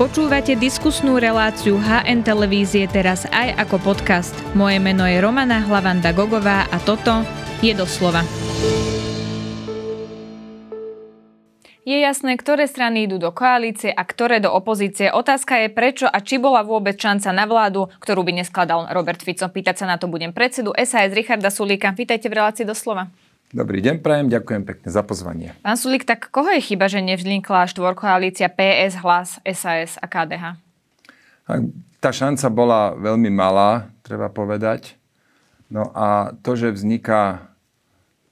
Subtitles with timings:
[0.00, 4.32] Počúvate diskusnú reláciu HN Televízie teraz aj ako podcast.
[4.56, 7.20] Moje meno je Romana Hlavanda Gogová a toto
[7.60, 8.24] je doslova.
[11.84, 15.12] Je jasné, ktoré strany idú do koalície a ktoré do opozície.
[15.12, 19.52] Otázka je prečo a či bola vôbec šanca na vládu, ktorú by neskladal Robert Fico.
[19.52, 21.92] Pýtať sa na to budem predsedu SAS Richarda Sulíka.
[21.92, 23.12] Vítajte v relácii doslova.
[23.50, 25.58] Dobrý deň, prajem, ďakujem pekne za pozvanie.
[25.66, 30.54] Pán Sulík, tak koho je chyba, že nevznikla štvorkoalícia PS, Hlas, SAS a KDH?
[31.98, 34.94] Tá šanca bola veľmi malá, treba povedať.
[35.66, 37.50] No a to, že vzniká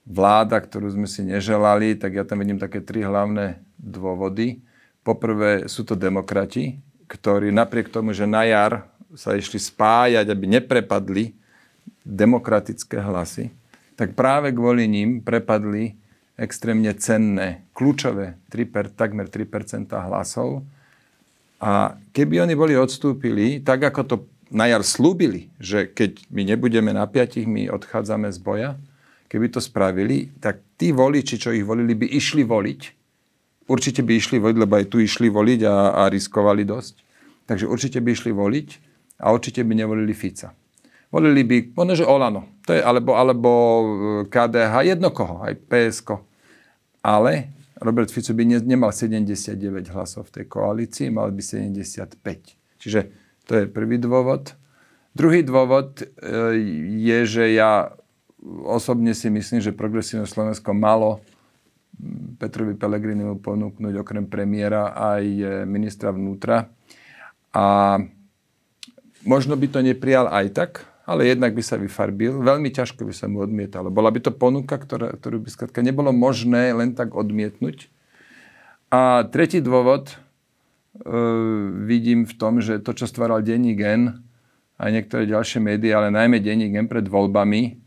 [0.06, 4.62] vláda, ktorú sme si neželali, tak ja tam vidím také tri hlavné dôvody.
[5.02, 6.78] Poprvé sú to demokrati,
[7.10, 8.86] ktorí napriek tomu, že na jar
[9.18, 11.34] sa išli spájať, aby neprepadli
[12.06, 13.50] demokratické hlasy,
[13.98, 15.98] tak práve kvôli ním prepadli
[16.38, 20.62] extrémne cenné, kľúčové 3, takmer 3% hlasov.
[21.58, 24.16] A keby oni boli odstúpili, tak ako to
[24.54, 28.70] na jar slúbili, že keď my nebudeme na piatich, my odchádzame z boja,
[29.26, 32.80] keby to spravili, tak tí voliči, čo ich volili, by išli voliť.
[33.68, 36.94] Určite by išli voliť, lebo aj tu išli voliť a, a riskovali dosť.
[37.50, 38.68] Takže určite by išli voliť
[39.20, 40.54] a určite by nevolili Fica.
[41.08, 43.86] Volili by, možno, že Olano, to je, alebo, alebo e,
[44.28, 46.20] KDH, jedno koho, aj PSK.
[47.00, 49.56] Ale Robert Fico by ne, nemal 79
[49.96, 52.20] hlasov v tej koalícii, mal by 75.
[52.76, 53.00] Čiže
[53.48, 54.52] to je prvý dôvod.
[55.16, 56.06] Druhý dôvod e,
[57.00, 57.96] je, že ja
[58.68, 61.24] osobne si myslím, že progresívne Slovensko malo
[62.38, 66.70] Petrovi Pelegrinimu ponúknuť okrem premiéra aj e, ministra vnútra.
[67.56, 67.98] A
[69.26, 70.72] možno by to neprijal aj tak,
[71.08, 72.44] ale jednak by sa vyfarbil.
[72.44, 73.88] Veľmi ťažko by sa mu odmietalo.
[73.88, 77.88] Bola by to ponuka, ktorá, ktorú by skladka nebolo možné len tak odmietnúť.
[78.92, 80.14] A tretí dôvod e,
[81.88, 84.20] vidím v tom, že to, čo stváral denní gen,
[84.76, 87.80] aj niektoré ďalšie médiá, ale najmä denní gen pred voľbami,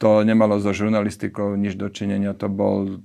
[0.00, 2.32] to nemalo so žurnalistikou nič dočinenia.
[2.40, 3.04] To bol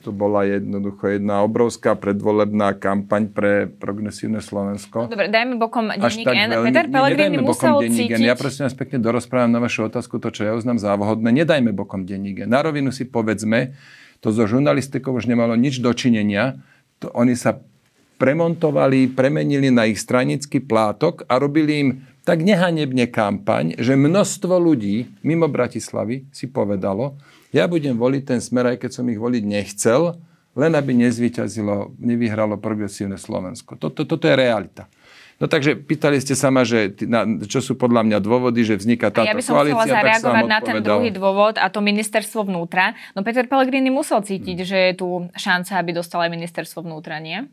[0.00, 5.12] to bola jednoducho jedna obrovská predvolebná kampaň pre progresívne Slovensko.
[5.12, 6.50] Dobre, dajme bokom denník N.
[6.56, 8.20] Veľmi, Peter Pellegrini musel cítiť...
[8.24, 11.44] Ja prosím vás pekne dorozprávam na vašu otázku to, čo ja uznám za vhodné.
[11.44, 13.76] Nedajme bokom denník Na rovinu si povedzme,
[14.24, 16.56] to so žurnalistikou už nemalo nič dočinenia.
[17.04, 17.60] To, oni sa
[18.20, 21.88] premontovali, premenili na ich stranický plátok a robili im
[22.24, 27.16] tak nehanebne kampaň, že množstvo ľudí mimo Bratislavy si povedalo,
[27.50, 30.18] ja budem voliť ten smer, aj keď som ich voliť nechcel,
[30.58, 33.78] len aby nezvyťazilo, nevyhralo progresívne Slovensko.
[33.78, 34.90] Toto, toto je realita.
[35.40, 39.08] No takže pýtali ste sa ma, že na, čo sú podľa mňa dôvody, že vzniká
[39.08, 39.32] táto koalícia.
[39.32, 42.92] Ja by som koalícia, chcela zareagovať na ten druhý dôvod a to ministerstvo vnútra.
[43.16, 44.68] No Peter Pellegrini musel cítiť, hmm.
[44.68, 47.48] že je tu šanca, aby dostal aj ministerstvo vnútra, nie?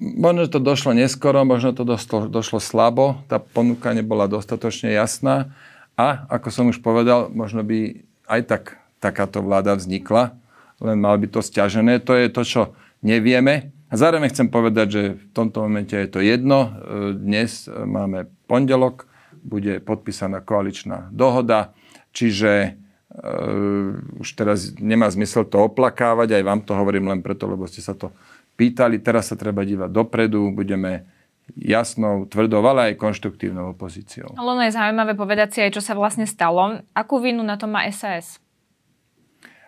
[0.00, 5.52] Možno to došlo neskoro, možno to došlo, došlo slabo, tá ponuka nebola dostatočne jasná
[6.00, 8.62] a, ako som už povedal, možno by aj tak
[9.02, 10.32] takáto vláda vznikla,
[10.80, 12.00] len mal by to stiažené.
[12.04, 12.62] To je to, čo
[13.04, 13.74] nevieme.
[13.92, 16.72] A zároveň chcem povedať, že v tomto momente je to jedno.
[17.14, 19.06] Dnes máme pondelok,
[19.44, 21.76] bude podpísaná koaličná dohoda,
[22.16, 27.68] čiže uh, už teraz nemá zmysel to oplakávať, aj vám to hovorím len preto, lebo
[27.68, 28.10] ste sa to
[28.56, 29.04] pýtali.
[29.04, 31.04] Teraz sa treba dívať dopredu, budeme
[31.52, 34.32] jasnou, tvrdou, ale aj konštruktívnou opozíciou.
[34.34, 36.80] Ale ono je zaujímavé povedať si aj, čo sa vlastne stalo.
[36.96, 38.40] Akú vinu na to má SAS?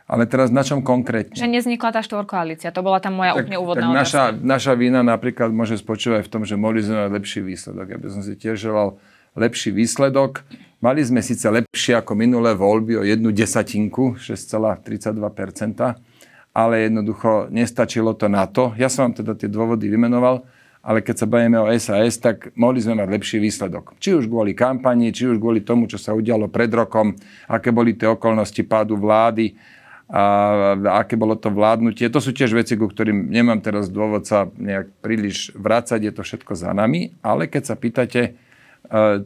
[0.06, 1.34] Ale teraz na čom konkrétne?
[1.34, 2.70] Že neznikla tá štvorkoalícia.
[2.70, 6.31] To bola tam moja tak, úplne úvodná tak naša, naša vina napríklad môže spočívať v
[6.31, 7.86] tom, že mohli sme mať lepší výsledok.
[7.91, 9.03] Ja by som si tiež želal
[9.34, 10.47] lepší výsledok.
[10.78, 15.19] Mali sme síce lepšie ako minulé voľby o jednu desatinku, 6,32%,
[16.54, 18.78] ale jednoducho nestačilo to na to.
[18.78, 20.47] Ja som vám teda tie dôvody vymenoval
[20.86, 23.98] ale keď sa bavíme o SAS, tak mohli sme mať lepší výsledok.
[23.98, 27.19] Či už kvôli kampani, či už kvôli tomu, čo sa udialo pred rokom,
[27.50, 29.58] aké boli tie okolnosti pádu vlády,
[30.06, 32.06] a aké bolo to vládnutie.
[32.06, 36.22] To sú tiež veci, ku ktorým nemám teraz dôvod sa nejak príliš vrácať, je to
[36.22, 38.38] všetko za nami, ale keď sa pýtate,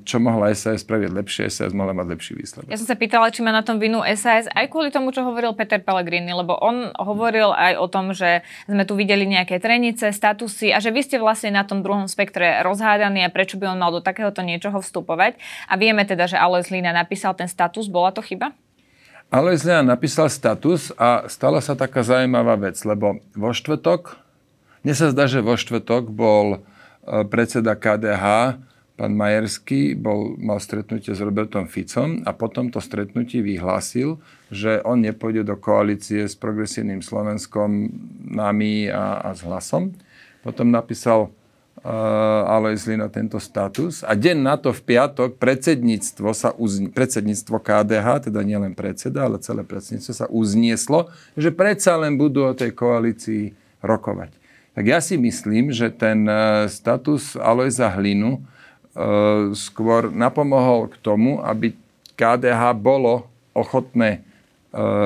[0.08, 2.68] čo mohla SAS spraviť lepšie, SAS mohla mať lepší výsledok.
[2.72, 5.52] Ja som sa pýtala, či má na tom vinu SAS aj kvôli tomu, čo hovoril
[5.52, 10.72] Peter Pellegrini, lebo on hovoril aj o tom, že sme tu videli nejaké trenice, statusy
[10.72, 13.92] a že vy ste vlastne na tom druhom spektre rozhádaní a prečo by on mal
[13.92, 15.36] do takéhoto niečoho vstupovať.
[15.68, 18.56] A vieme teda, že Alois Lina napísal ten status, bola to chyba?
[19.28, 24.16] Alois Lina napísal status a stala sa taká zaujímavá vec, lebo vo štvrtok,
[24.80, 26.58] mne sa zdá, že vo štvrtok bol e,
[27.28, 28.56] predseda KDH
[29.00, 34.20] pán Majerský bol, mal stretnutie s Robertom Ficom a po tomto stretnutí vyhlásil,
[34.52, 37.88] že on nepôjde do koalície s progresívnym Slovenskom,
[38.28, 39.96] nami a, a s hlasom.
[40.44, 41.32] Potom napísal
[41.80, 48.28] Alois na tento status a deň na to v piatok predsedníctvo, sa uzni- predsedníctvo KDH,
[48.28, 51.08] teda nielen predseda, ale celé predsedníctvo sa uznieslo,
[51.40, 54.36] že predsa len budú o tej koalícii rokovať.
[54.76, 58.44] Tak ja si myslím, že ten e, status Alojza Hlinu
[59.54, 61.78] skôr napomohol k tomu, aby
[62.18, 64.20] KDH bolo ochotné e,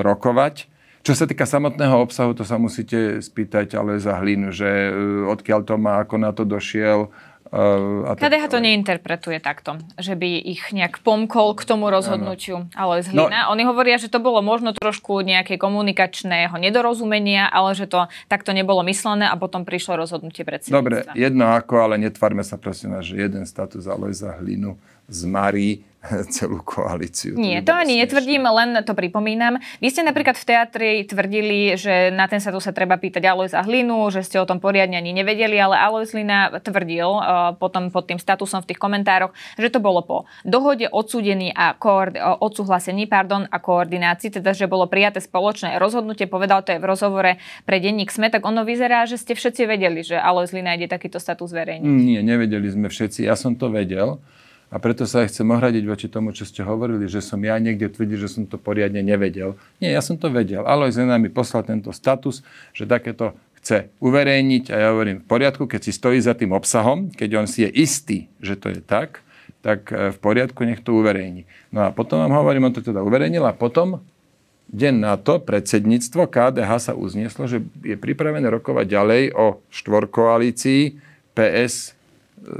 [0.02, 0.66] rokovať,
[1.04, 4.90] čo sa týka samotného obsahu, to sa musíte spýtať ale za hlinu, že e,
[5.28, 7.12] odkiaľ to má, ako na to došiel.
[7.54, 13.14] A KDH to neinterpretuje takto, že by ich nejak pomkol k tomu rozhodnutiu, ale z
[13.14, 13.46] hlina.
[13.46, 18.50] No, Oni hovoria, že to bolo možno trošku nejaké komunikačného nedorozumenia, ale že to takto
[18.50, 20.82] nebolo myslené a potom prišlo rozhodnutie predsedníctva.
[20.82, 24.74] Dobre, jedno ako, ale netvarme sa prosím že jeden status Alojza Hlinu
[25.08, 25.84] zmarí
[26.36, 27.36] celú koalíciu.
[27.36, 29.56] Nie, to, ani netvrdím, len to pripomínam.
[29.80, 33.64] Vy ste napríklad v teatri tvrdili, že na ten status sa treba pýtať Alois a
[33.64, 38.08] Hlinu, že ste o tom poriadne ani nevedeli, ale Alois Hlina tvrdil uh, potom pod
[38.08, 43.48] tým statusom v tých komentároch, že to bolo po dohode odsúdení a koord- odsúhlasení pardon,
[43.48, 47.32] a koordinácii, teda že bolo prijaté spoločné rozhodnutie, povedal to aj v rozhovore
[47.64, 51.16] pre denník SME, tak ono vyzerá, že ste všetci vedeli, že Alois Hlina ide takýto
[51.16, 51.88] status verejniť.
[51.88, 54.20] Nie, nevedeli sme všetci, ja som to vedel.
[54.74, 57.86] A preto sa aj chcem ohradiť voči tomu, čo ste hovorili, že som ja niekde
[57.86, 59.54] tvrdil, že som to poriadne nevedel.
[59.78, 60.66] Nie, ja som to vedel.
[60.66, 62.42] Alois Zena mi poslal tento status,
[62.74, 67.06] že takéto chce uverejniť a ja hovorím v poriadku, keď si stojí za tým obsahom,
[67.14, 69.22] keď on si je istý, že to je tak,
[69.62, 71.46] tak e, v poriadku, nech to uverejní.
[71.70, 74.02] No a potom vám hovorím, on to teda uverejnil a potom
[74.74, 80.98] deň na to predsedníctvo KDH sa uznieslo, že je pripravené rokovať ďalej o štvorkoalícii
[81.30, 81.94] PS,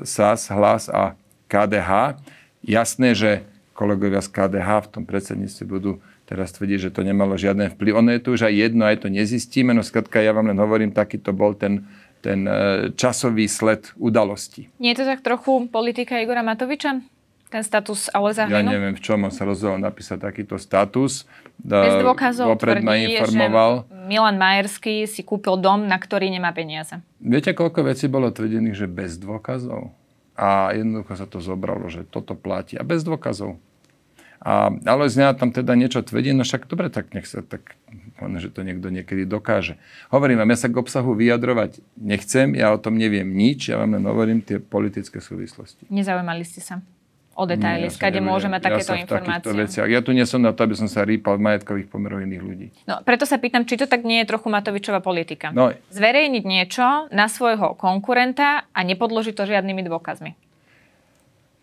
[0.06, 1.19] SAS, Hlas a
[1.55, 2.19] KDH.
[2.67, 3.31] Jasné, že
[3.79, 7.93] kolegovia z KDH v tom predsedníctve budú teraz tvrdiť, že to nemalo žiadny vplyv.
[8.01, 10.91] Ono je tu už aj jedno, aj to nezistíme, no skratka ja vám len hovorím,
[10.91, 11.85] taký to bol ten,
[12.25, 12.55] ten e,
[12.97, 14.73] časový sled udalosti.
[14.81, 17.05] Nie je to tak trochu politika Igora Matoviča?
[17.53, 21.23] Ten status ale za Ja neviem, v čom on sa rozhodol napísať takýto status.
[21.61, 23.87] Bez dôkazov tvrdí, ma informoval.
[23.87, 26.99] že Milan Majerský si kúpil dom, na ktorý nemá peniaze.
[27.23, 29.95] Viete, koľko vecí bolo tvrdených, že bez dôkazov?
[30.34, 33.58] A jednoducho sa to zobralo, že toto platí a bez dôkazov.
[34.44, 37.81] A, ale z tam teda niečo tvrdí, no však dobre, tak nech sa tak,
[38.20, 39.81] že to niekto niekedy dokáže.
[40.12, 43.96] Hovorím vám, ja sa k obsahu vyjadrovať nechcem, ja o tom neviem nič, ja vám
[43.96, 45.88] len hovorím tie politické súvislosti.
[45.88, 46.84] Nezaujímali ste sa?
[47.34, 49.50] O detaily, ja skade môžeme takéto ja informácie.
[49.50, 49.90] Veciach.
[49.90, 52.66] Ja tu nie som na to, aby som sa rýpal v majetkových pomerov iných ľudí.
[52.86, 55.50] No, preto sa pýtam, či to tak nie je trochu Matovičová politika.
[55.50, 55.75] No.
[55.90, 60.38] Zverejniť niečo na svojho konkurenta a nepodložiť to žiadnymi dôkazmi.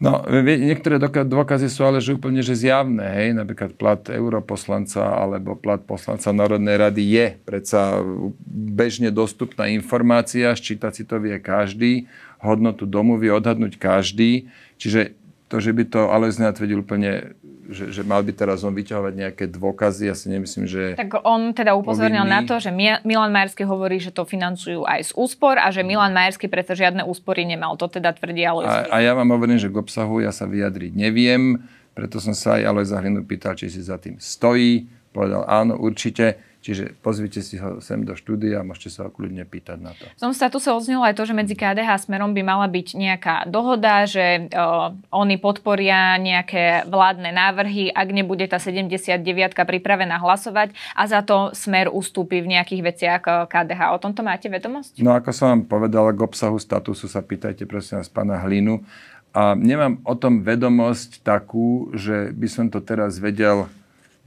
[0.02, 3.06] No, niektoré dôkazy sú ale že úplne že zjavné.
[3.22, 3.38] Hej?
[3.38, 8.02] Napríklad plat europoslanca alebo plat poslanca Národnej rady je predsa
[8.50, 12.10] bežne dostupná informácia, ščítať si to vie každý,
[12.42, 14.50] hodnotu domu vie odhadnúť každý.
[14.82, 15.14] Čiže
[15.52, 17.36] to, že by to Alois nenatvrdil úplne,
[17.68, 20.96] že, že mal by teraz on vyťahovať nejaké dôkazy, ja si nemyslím, že...
[20.96, 22.40] Tak on teda upozornil povinný.
[22.40, 22.72] na to, že
[23.04, 27.04] Milan Majerský hovorí, že to financujú aj z úspor a že Milan Majerský preto žiadne
[27.04, 27.76] úspory nemal.
[27.76, 28.72] To teda tvrdí Alois.
[28.72, 31.60] A, a ja vám hovorím, že k obsahu ja sa vyjadriť neviem,
[31.92, 34.88] preto som sa aj Alois Zahlinu pýtal, či si za tým stojí.
[35.12, 39.42] Povedal áno, určite Čiže pozvite si ho sem do štúdia a môžete sa ho kľudne
[39.50, 40.06] pýtať na to.
[40.06, 43.36] V tom statuse odznelo aj to, že medzi KDH a Smerom by mala byť nejaká
[43.50, 49.26] dohoda, že uh, oni podporia nejaké vládne návrhy, ak nebude tá 79
[49.58, 53.98] pripravená hlasovať a za to Smer ustúpi v nejakých veciach KDH.
[53.98, 55.02] O tomto máte vedomosť?
[55.02, 58.86] No ako som vám povedal, k obsahu statusu sa pýtajte prosím vás pána Hlinu.
[59.32, 63.72] A nemám o tom vedomosť takú, že by som to teraz vedel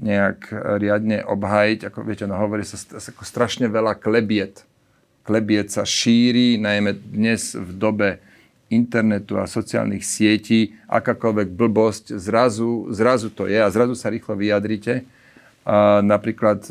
[0.03, 0.51] nejak
[0.83, 1.91] riadne obhajiť.
[1.91, 4.67] Ako viete, no hovorí sa ako strašne veľa klebiet.
[5.25, 8.09] Klebiet sa šíri, najmä dnes v dobe
[8.73, 15.07] internetu a sociálnych sietí, akákoľvek blbosť, zrazu, zrazu to je a zrazu sa rýchlo vyjadrite.
[15.65, 16.71] A napríklad e,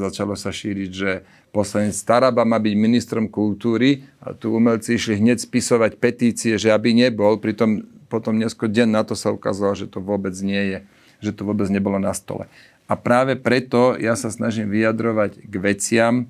[0.00, 1.10] začalo sa šíriť, že
[1.52, 6.96] poslanec Staraba má byť ministrom kultúry a tu umelci išli hneď spisovať petície, že aby
[6.96, 10.78] nebol, pritom potom neskôr deň na to sa ukázalo, že to vôbec nie je
[11.20, 12.48] že to vôbec nebolo na stole.
[12.90, 16.24] A práve preto ja sa snažím vyjadrovať k veciam, e,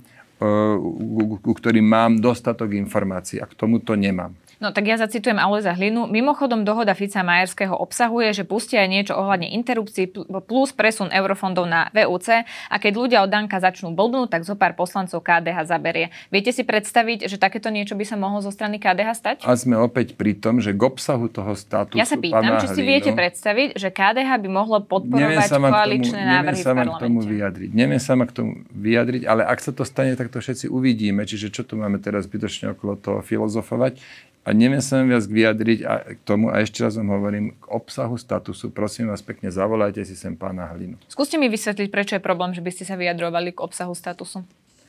[1.40, 4.36] ku ktorým mám dostatok informácií a k tomuto nemám.
[4.60, 6.04] No tak ja zacitujem Alojza Hlinu.
[6.04, 10.12] Mimochodom dohoda Fica Majerského obsahuje, že pustia aj niečo ohľadne interrupcií
[10.44, 14.76] plus presun eurofondov na VUC a keď ľudia od Danka začnú blbnúť, tak zo pár
[14.76, 16.12] poslancov KDH zaberie.
[16.28, 19.36] Viete si predstaviť, že takéto niečo by sa mohlo zo strany KDH stať?
[19.48, 22.84] A sme opäť pri tom, že k obsahu toho statusu Ja sa pýtam, či si
[22.84, 27.70] Hlinu, viete predstaviť, že KDH by mohlo podporovať koaličné tomu, návrhy sa k tomu vyjadriť.
[27.72, 31.24] Neviem sa ma k tomu vyjadriť, ale ak sa to stane, tak to všetci uvidíme.
[31.24, 34.28] Čiže čo tu máme teraz zbytočne okolo toho filozofovať?
[34.40, 38.16] A neviem sa viac vyjadriť a k tomu, a ešte raz vám hovorím, k obsahu
[38.16, 40.96] statusu, prosím vás pekne, zavolajte si sem pána Hlinu.
[41.12, 44.40] Skúste mi vysvetliť, prečo je problém, že by ste sa vyjadrovali k obsahu statusu,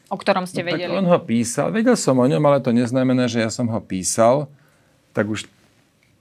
[0.08, 0.96] o ktorom ste no, vedeli.
[0.96, 3.79] Tak on ho písal, vedel som o ňom, ale to neznamená, že ja som ho
[3.84, 4.48] písal.
[5.12, 5.51] Tak už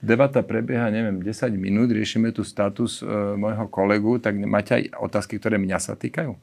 [0.03, 3.07] debata prebieha, neviem, 10 minút, riešime tu status e,
[3.39, 6.35] môjho kolegu, tak máte aj otázky, ktoré mňa sa týkajú?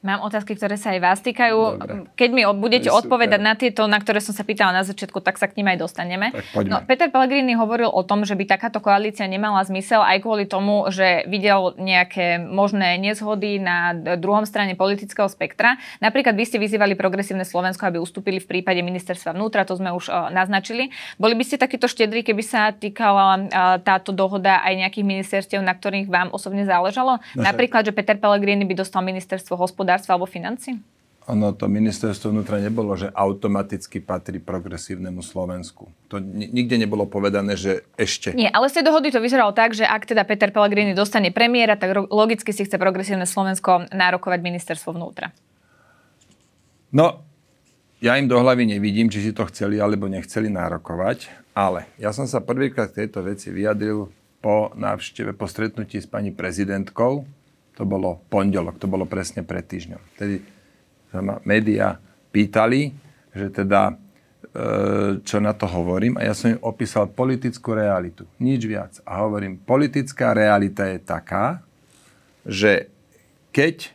[0.00, 1.58] Mám otázky, ktoré sa aj vás týkajú.
[1.76, 2.08] Dobre.
[2.16, 5.44] Keď mi budete odpovedať na tieto, na ktoré som sa pýtala na začiatku, tak sa
[5.44, 6.32] k ním aj dostaneme.
[6.56, 10.88] No, Peter Pellegrini hovoril o tom, že by takáto koalícia nemala zmysel aj kvôli tomu,
[10.88, 15.76] že videl nejaké možné nezhody na druhom strane politického spektra.
[16.00, 20.08] Napríklad vy ste vyzývali progresívne Slovensko, aby ustúpili v prípade ministerstva vnútra, to sme už
[20.08, 20.88] uh, naznačili.
[21.20, 25.76] Boli by ste takýto štedrí, keby sa týkala uh, táto dohoda aj nejakých ministerstiev, na
[25.76, 27.20] ktorých vám osobne záležalo?
[27.36, 30.78] No Napríklad, že Peter Pellegrini by dostal ministerstvo hospodárstva alebo financí?
[31.30, 35.86] Ono to ministerstvo vnútra nebolo, že automaticky patrí progresívnemu Slovensku.
[36.10, 38.34] To ni- nikde nebolo povedané, že ešte.
[38.34, 41.78] Nie, ale z tej dohody to vyzeralo tak, že ak teda Peter Pellegrini dostane premiéra,
[41.78, 45.30] tak logicky si chce progresívne Slovensko nárokovať ministerstvo vnútra.
[46.90, 47.22] No,
[48.02, 52.24] ja im do hlavy nevidím, či si to chceli alebo nechceli nárokovať, ale ja som
[52.24, 54.08] sa prvýkrát k tejto veci vyjadril
[54.40, 57.28] po návšteve, po stretnutí s pani prezidentkou.
[57.78, 60.02] To bolo pondelok, to bolo presne pred týždňom.
[60.18, 60.36] Tedy
[61.10, 61.98] sa ma médiá
[62.30, 62.94] pýtali,
[63.34, 63.94] že teda e,
[65.22, 68.26] čo na to hovorím a ja som im opísal politickú realitu.
[68.38, 68.92] Nič viac.
[69.02, 71.62] A hovorím, politická realita je taká,
[72.46, 72.90] že
[73.50, 73.90] keď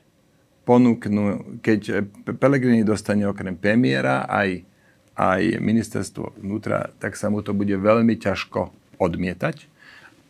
[0.66, 2.04] ponúknú, keď
[2.42, 4.66] Pelegrini dostane okrem premiéra aj,
[5.14, 9.70] aj ministerstvo vnútra, tak sa mu to bude veľmi ťažko odmietať.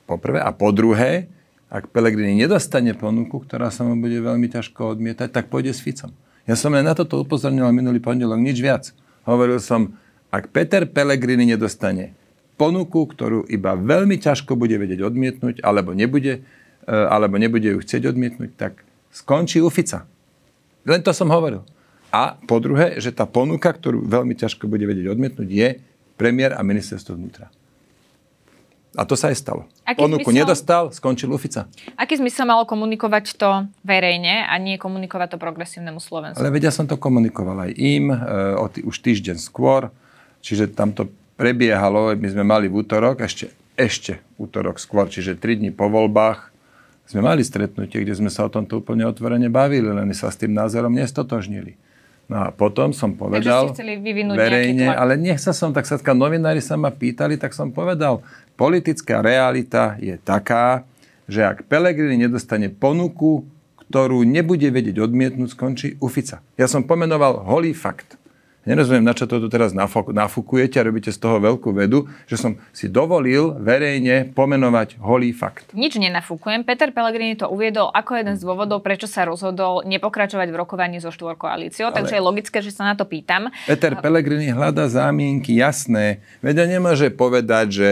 [0.06, 0.38] Po prvé.
[0.38, 1.32] A po druhé,
[1.70, 6.14] ak Pelegrini nedostane ponuku, ktorá sa mu bude veľmi ťažko odmietať, tak pôjde s Ficom.
[6.46, 8.94] Ja som len na toto upozornil minulý pondelok, nič viac.
[9.26, 9.98] Hovoril som,
[10.30, 12.14] ak Peter Pellegrini nedostane
[12.56, 16.46] ponuku, ktorú iba veľmi ťažko bude vedieť odmietnúť, alebo nebude,
[16.86, 20.06] e, alebo nebude ju chcieť odmietnúť, tak skončí u Fica.
[20.86, 21.66] Len to som hovoril.
[22.14, 25.68] A po druhé, že tá ponuka, ktorú veľmi ťažko bude vedieť odmietnúť, je
[26.16, 27.52] premiér a ministerstvo vnútra.
[28.96, 29.68] A to sa aj stalo.
[29.84, 31.68] Aký Ponuku zmysel- nedostal, skončil u Fica.
[32.00, 36.40] Aký zmysel malo komunikovať to verejne a nie komunikovať to progresívnemu Slovensku?
[36.40, 38.18] Ale vedia, som to komunikoval aj im e,
[38.56, 39.92] o tý, už týždeň skôr,
[40.40, 45.60] čiže tam to prebiehalo, my sme mali v útorok, ešte, ešte útorok skôr, čiže 3
[45.60, 46.56] dní po voľbách,
[47.06, 50.58] sme mali stretnutie, kde sme sa o tomto úplne otvorene bavili, len sa s tým
[50.58, 51.78] názorom nestotožnili.
[52.26, 53.70] No a potom som povedal
[54.34, 58.26] verejne, ale nech sa som, tak sa novinári sa ma pýtali, tak som povedal,
[58.58, 60.90] politická realita je taká,
[61.30, 63.46] že ak Pelegrini nedostane ponuku,
[63.90, 66.42] ktorú nebude vedieť odmietnúť, skončí u Fica.
[66.58, 68.18] Ja som pomenoval holý fakt.
[68.66, 69.78] Nerozumiem, na čo to tu teraz
[70.10, 75.70] nafúkujete a robíte z toho veľkú vedu, že som si dovolil verejne pomenovať holý fakt.
[75.78, 76.66] Nič nenafúkujem.
[76.66, 81.14] Peter Pellegrini to uviedol ako jeden z dôvodov, prečo sa rozhodol nepokračovať v rokovaní so
[81.14, 83.54] štvorkoalíciou, Ale- takže je logické, že sa na to pýtam.
[83.70, 86.26] Peter Pellegrini hľada zámienky jasné.
[86.42, 87.90] On nemôže povedať, že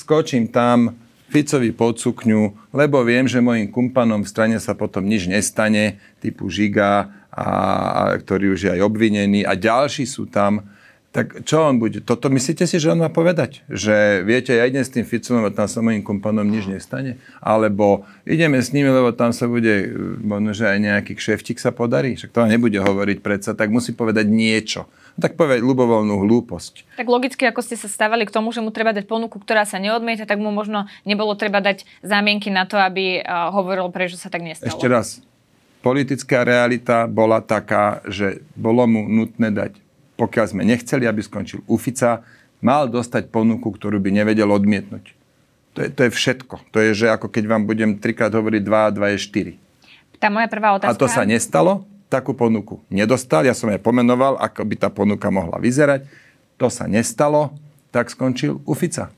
[0.00, 0.96] skočím tam
[1.30, 6.50] Ficovi pod sukňu, lebo viem, že mojim kumpanom v strane sa potom nič nestane, typu
[6.50, 10.66] Žiga, a, a, ktorý už je aj obvinený a ďalší sú tam.
[11.10, 12.06] Tak čo on bude?
[12.06, 13.66] Toto myslíte si, že on má povedať?
[13.66, 17.18] Že viete, ja idem s tým Ficom a tam sa mojim kumpanom nič nestane?
[17.42, 19.90] Alebo ideme s nimi, lebo tam sa bude,
[20.22, 22.14] možno, že aj nejaký kšeftik sa podarí?
[22.14, 24.86] Však to nebude hovoriť predsa, tak musí povedať niečo.
[25.18, 26.94] No, tak povedať ľubovoľnú hlúposť.
[26.94, 29.82] Tak logicky, ako ste sa stávali k tomu, že mu treba dať ponuku, ktorá sa
[29.82, 34.30] neodmieta, tak mu možno nebolo treba dať zámienky na to, aby uh, hovoril, prečo sa
[34.30, 34.70] tak nestalo.
[34.70, 35.18] Ešte raz.
[35.80, 39.80] Politická realita bola taká, že bolo mu nutné dať,
[40.20, 42.20] pokiaľ sme nechceli, aby skončil u Fica,
[42.60, 45.16] mal dostať ponuku, ktorú by nevedel odmietnúť.
[45.72, 46.54] To je, to je všetko.
[46.74, 49.18] To je, že ako keď vám budem trikrát hovoriť 2 a 2 je
[49.56, 50.20] 4.
[50.20, 51.00] Tá moja prvá A otázka...
[51.00, 55.56] to sa nestalo, takú ponuku nedostal, ja som aj pomenoval, ako by tá ponuka mohla
[55.56, 56.04] vyzerať.
[56.60, 57.56] To sa nestalo,
[57.88, 59.08] tak skončil u Fica.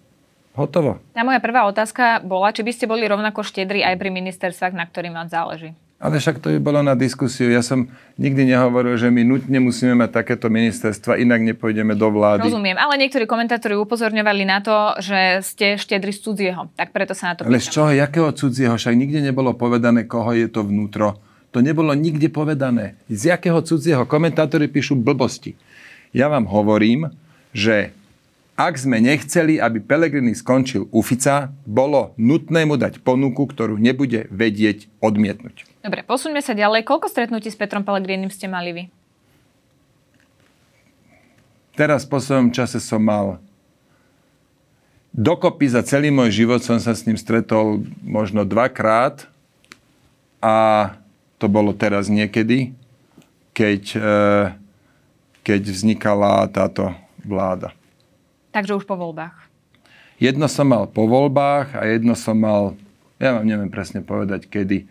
[0.53, 1.01] Hotovo.
[1.17, 4.85] Tá moja prvá otázka bola, či by ste boli rovnako štedri aj pri ministerstvách, na
[4.85, 5.73] ktorým vám záleží.
[6.03, 7.47] Ale však to by bolo na diskusiu.
[7.47, 7.87] Ja som
[8.19, 12.43] nikdy nehovoril, že my nutne musíme mať takéto ministerstva, inak nepôjdeme do vlády.
[12.43, 17.31] Rozumiem, ale niektorí komentátori upozorňovali na to, že ste štedri z cudzieho, tak preto sa
[17.31, 17.75] na to Ale z pýtam.
[17.79, 18.75] čoho, jakého cudzieho?
[18.75, 21.23] Však nikde nebolo povedané, koho je to vnútro.
[21.55, 22.99] To nebolo nikde povedané.
[23.07, 24.03] Z jakého cudzieho?
[24.03, 25.55] Komentátori píšu blbosti.
[26.11, 27.15] Ja vám hovorím,
[27.55, 27.95] že
[28.59, 34.29] ak sme nechceli, aby Pelegrini skončil u Fica, bolo nutné mu dať ponuku, ktorú nebude
[34.29, 35.72] vedieť odmietnúť.
[35.83, 36.87] Dobre, posuňme sa ďalej.
[36.87, 38.85] Koľko stretnutí s Petrom Pellegrinim ste mali vy?
[41.75, 43.43] Teraz v poslednom čase som mal
[45.11, 49.29] dokopy za celý môj život som sa s ním stretol možno dvakrát
[50.41, 50.89] a
[51.37, 52.73] to bolo teraz niekedy,
[53.53, 54.13] keď, e,
[55.45, 56.95] keď vznikala táto
[57.27, 57.75] vláda.
[58.55, 59.35] Takže už po voľbách.
[60.23, 62.79] Jedno som mal po voľbách a jedno som mal,
[63.19, 64.87] ja vám neviem presne povedať kedy,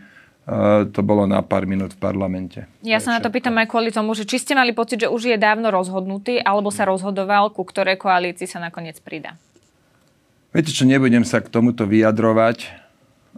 [0.91, 2.67] to bolo na pár minút v parlamente.
[2.83, 5.31] Ja sa na to pýtam aj kvôli tomu, že či ste mali pocit, že už
[5.31, 9.39] je dávno rozhodnutý, alebo sa rozhodoval, ku ktorej koalícii sa nakoniec pridá?
[10.51, 12.67] Viete čo, nebudem sa k tomuto vyjadrovať,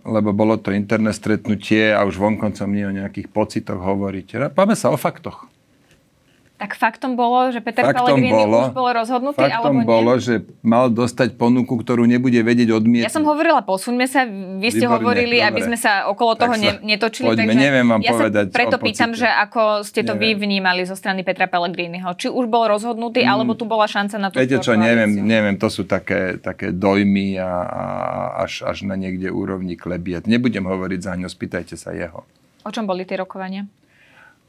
[0.02, 4.50] lebo bolo to interné stretnutie a už vonkoncom nie o nejakých pocitoch hovoriť.
[4.58, 5.53] Páme sa o faktoch.
[6.64, 9.84] Tak faktom bolo, že Peter faktom Pellegrini bolo, už bol rozhodnutý, faktom alebo nie?
[9.84, 13.04] bolo, že mal dostať ponuku, ktorú nebude vedieť odmietnúť.
[13.04, 15.50] Ja som hovorila, posuňme sa, vy ste Výborné, hovorili, dobre.
[15.52, 17.36] aby sme sa okolo toho sa, netočili.
[17.36, 20.40] Poďme, takže neviem vám ja povedať sa preto pýtam, že ako ste to neviem.
[20.40, 22.16] vy vnímali zo strany Petra Pellegriniho.
[22.16, 24.40] Či už bol rozhodnutý, mm, alebo tu bola šanca na to.
[24.40, 27.84] Viete čo, neviem, neviem, to sú také, také dojmy a, a
[28.48, 30.32] až, až na niekde úrovni klebiet.
[30.32, 32.24] Nebudem hovoriť za ňo, spýtajte sa jeho.
[32.64, 33.68] O čom boli tie rokovania?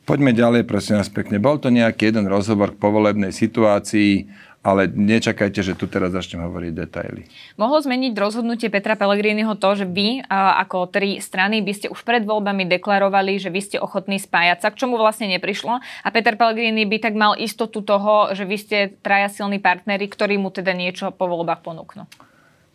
[0.05, 1.41] Poďme ďalej, prosím vás pekne.
[1.41, 4.29] Bol to nejaký jeden rozhovor k povolebnej situácii,
[4.61, 7.25] ale nečakajte, že tu teraz začnem hovoriť detaily.
[7.57, 12.21] Mohlo zmeniť rozhodnutie Petra Pellegriniho to, že vy ako tri strany by ste už pred
[12.25, 16.85] voľbami deklarovali, že vy ste ochotní spájať sa, k čomu vlastne neprišlo a Peter Pellegrini
[16.85, 21.17] by tak mal istotu toho, že vy ste traja silní partneri, ktorí mu teda niečo
[21.17, 22.05] po voľbách ponúknú.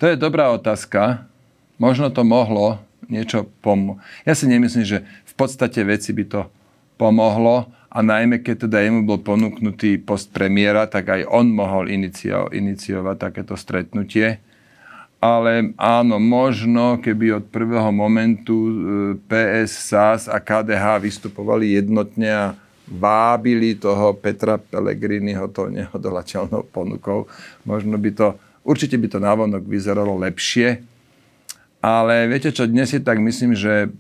[0.01, 1.29] To je dobrá otázka.
[1.77, 4.01] Možno to mohlo niečo pomôcť.
[4.25, 6.41] Ja si nemyslím, že v podstate veci by to
[6.99, 12.51] pomohlo a najmä keď teda jemu bol ponúknutý post premiéra, tak aj on mohol inicio,
[12.51, 14.43] iniciovať takéto stretnutie.
[15.19, 18.71] Ale áno, možno, keby od prvého momentu e,
[19.27, 22.45] PS, SAS a KDH vystupovali jednotne a
[22.87, 27.27] vábili toho Petra Pellegriniho to nehodolateľnou ponukou,
[27.67, 28.27] možno by to,
[28.63, 30.87] určite by to návonok vyzeralo lepšie.
[31.83, 33.91] Ale viete čo, dnes je tak, myslím, že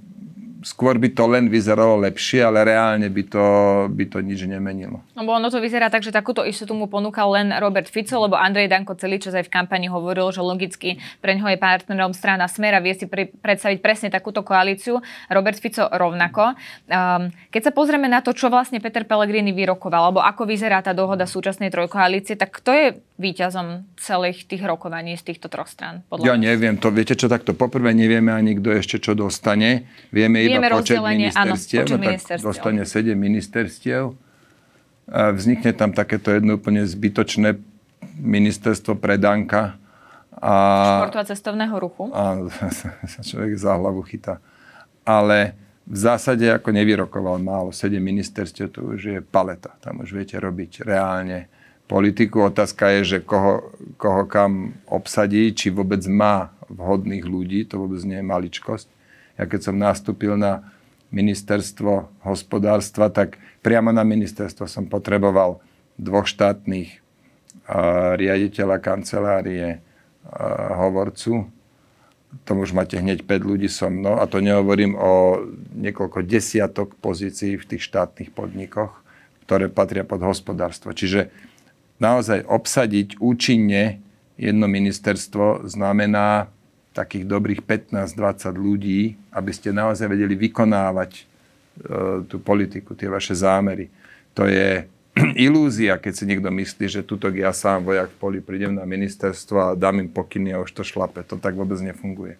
[0.59, 3.45] skôr by to len vyzeralo lepšie, ale reálne by to,
[3.91, 4.99] by to nič nemenilo.
[5.15, 8.35] No bo ono to vyzerá tak, že takúto istotu mu ponúkal len Robert Fico, lebo
[8.35, 12.51] Andrej Danko celý čas aj v kampani hovoril, že logicky pre ňoho je partnerom strana
[12.51, 14.99] Smer a vie si pri, predstaviť presne takúto koalíciu.
[15.31, 16.55] Robert Fico rovnako.
[16.91, 20.91] Um, keď sa pozrieme na to, čo vlastne Peter Pellegrini vyrokoval, alebo ako vyzerá tá
[20.91, 22.87] dohoda súčasnej trojkoalície, tak kto je
[23.19, 26.07] víťazom celých tých rokovaní z týchto troch strán?
[26.07, 29.91] Podľa ja neviem, to viete čo, takto poprvé nevieme ani kto ešte čo dostane.
[30.15, 34.15] Vieme iba počet ministerstiev, áno, počet no, tak dostane 7 ministerstiev.
[35.09, 37.59] A vznikne tam takéto jedno úplne zbytočné
[38.23, 39.75] ministerstvo predanka.
[40.39, 40.55] A,
[41.03, 42.07] Športu a cestovného ruchu.
[42.15, 42.47] A
[43.03, 44.39] sa človek za hlavu chytá.
[45.03, 47.75] Ale v zásade ako nevyrokoval málo.
[47.75, 49.75] 7 ministerstiev, to už je paleta.
[49.83, 51.58] Tam už viete robiť reálne
[51.89, 52.45] politiku.
[52.45, 58.21] Otázka je, že koho, koho kam obsadí, či vôbec má vhodných ľudí, to vôbec nie
[58.21, 58.87] je maličkosť.
[59.41, 60.69] Ja keď som nastúpil na
[61.09, 65.57] ministerstvo hospodárstva, tak priamo na ministerstvo som potreboval
[65.97, 67.01] dvoch štátnych
[67.65, 69.81] uh, riaditeľa kancelárie,
[70.77, 71.49] hovorcu.
[72.45, 75.41] Tomu už máte hneď 5 ľudí so mnou a to nehovorím o
[75.73, 78.93] niekoľko desiatok pozícií v tých štátnych podnikoch,
[79.49, 80.93] ktoré patria pod hospodárstvo.
[80.93, 81.33] Čiže
[81.99, 83.99] naozaj obsadiť účinne
[84.39, 86.47] jedno ministerstvo znamená
[86.95, 91.21] takých dobrých 15-20 ľudí, aby ste naozaj vedeli vykonávať e,
[92.25, 93.91] tú politiku, tie vaše zámery.
[94.33, 94.87] To je
[95.47, 99.55] ilúzia, keď si niekto myslí, že tuto ja sám vojak v poli prídem na ministerstvo
[99.59, 101.21] a dám im pokyny a už to šlape.
[101.29, 102.39] To tak vôbec nefunguje.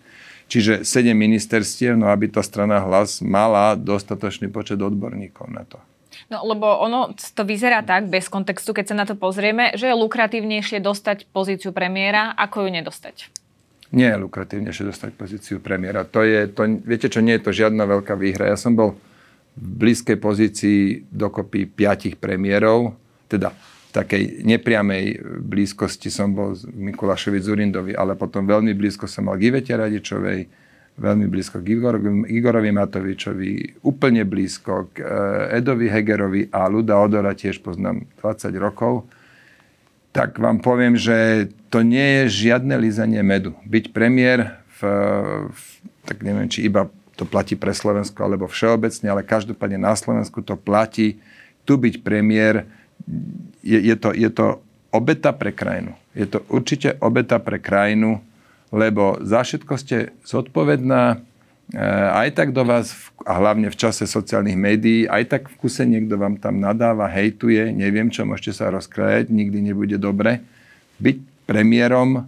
[0.50, 5.78] Čiže sedem ministerstiev, no aby tá strana hlas mala dostatočný počet odborníkov na to.
[6.30, 9.96] No lebo ono to vyzerá tak, bez kontextu, keď sa na to pozrieme, že je
[9.96, 13.18] lukratívnejšie dostať pozíciu premiéra, ako ju nedostať
[13.90, 16.06] nie je lukratívnejšie dostať pozíciu premiéra.
[16.14, 18.54] To je, to, viete čo, nie je to žiadna veľká výhra.
[18.54, 18.94] Ja som bol
[19.58, 22.94] v blízkej pozícii dokopy piatich premiérov,
[23.26, 29.42] teda v takej nepriamej blízkosti som bol Mikulašovi Zurindovi, ale potom veľmi blízko som mal
[29.42, 30.46] Givete Radičovej,
[31.00, 31.80] veľmi blízko k
[32.28, 39.08] Igorovi, Matovičovi, úplne blízko k eh, Edovi Hegerovi a Luda Odora tiež poznám 20 rokov
[40.10, 43.54] tak vám poviem, že to nie je žiadne lízanie medu.
[43.66, 44.90] Byť premiér, v,
[45.54, 45.62] v,
[46.06, 50.58] tak neviem, či iba to platí pre Slovensko alebo všeobecne, ale každopádne na Slovensku to
[50.58, 51.22] platí.
[51.68, 52.66] Tu byť premiér,
[53.62, 55.94] je, je, to, je to obeta pre krajinu.
[56.18, 58.24] Je to určite obeta pre krajinu,
[58.70, 61.22] lebo za všetko ste zodpovedná,
[61.70, 61.78] Eh,
[62.26, 66.18] aj tak do vás, a hlavne v čase sociálnych médií, aj tak v kuse niekto
[66.18, 70.42] vám tam nadáva, hejtuje, neviem čo, môžete sa rozkrajať, nikdy nebude dobre.
[70.98, 72.26] Byť premiérom,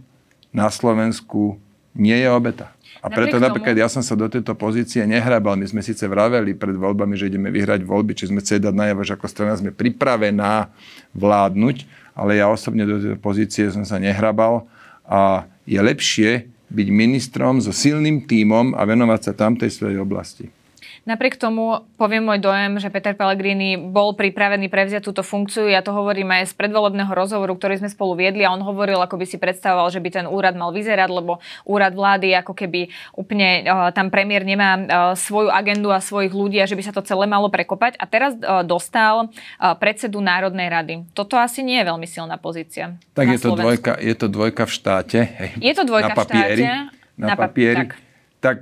[0.53, 1.57] na Slovensku
[1.97, 2.69] nie je obeta.
[3.01, 3.49] A preto tomu...
[3.49, 5.57] napríklad ja som sa do tejto pozície nehrabal.
[5.57, 9.01] My sme síce vraveli pred voľbami, že ideme vyhrať voľby, či sme chceli dať najavo,
[9.01, 10.69] že ako strana sme pripravená
[11.17, 14.69] vládnuť, ale ja osobne do tejto pozície som sa nehrabal
[15.01, 16.31] a je lepšie
[16.67, 20.51] byť ministrom so silným tímom a venovať sa tamtej svojej oblasti.
[21.01, 25.65] Napriek tomu poviem môj dojem, že Peter Pellegrini bol pripravený prevziať túto funkciu.
[25.65, 29.17] Ja to hovorím aj z predvolebného rozhovoru, ktorý sme spolu viedli a on hovoril, ako
[29.17, 33.65] by si predstavoval, že by ten úrad mal vyzerať, lebo úrad vlády ako keby úplne
[33.65, 34.85] uh, tam premiér nemá uh,
[35.17, 37.97] svoju agendu a svojich ľudí a že by sa to celé malo prekopať.
[37.97, 39.33] A teraz uh, dostal
[39.81, 40.93] predsedu Národnej rady.
[41.17, 42.93] Toto asi nie je veľmi silná pozícia.
[43.17, 45.19] Tak je to, dvojka, je to dvojka v štáte.
[45.25, 45.49] Hej.
[45.57, 47.17] Je to dvojka na papieri, v štáte.
[47.17, 47.85] Na, na papieri.
[47.89, 47.89] Tak,
[48.37, 48.59] tak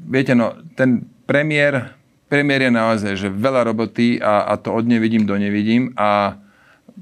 [0.00, 1.96] viete, no, ten premiér,
[2.28, 6.38] premiér je naozaj, že veľa roboty a, a to od nevidím do nevidím a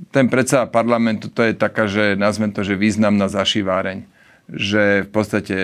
[0.08, 4.08] ten predseda parlamentu to je taká, že nazvem to, že významná zašiváreň.
[4.48, 5.56] Že v podstate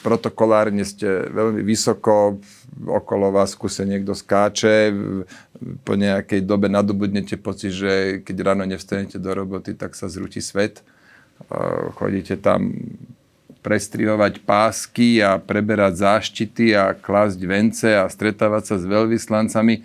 [0.00, 2.40] protokolárne ste veľmi vysoko,
[2.84, 4.92] okolo vás kuse niekto skáče,
[5.84, 10.84] po nejakej dobe nadobudnete pocit, že keď ráno nevstanete do roboty, tak sa zrúti svet.
[11.96, 12.72] Chodíte tam
[13.64, 19.80] prestrihovať pásky a preberať záštity a klásť vence a stretávať sa s veľvyslancami.